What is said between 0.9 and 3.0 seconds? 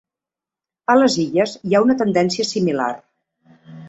A les Illes hi ha una tendència similar.